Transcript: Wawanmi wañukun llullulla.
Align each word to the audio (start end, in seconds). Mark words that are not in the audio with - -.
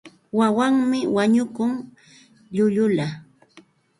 Wawanmi 0.37 0.99
wañukun 1.15 1.73
llullulla. 2.55 3.07